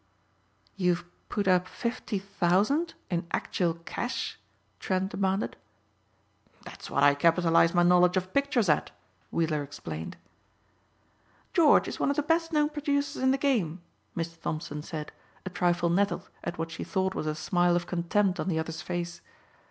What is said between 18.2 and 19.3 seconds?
on the other's face.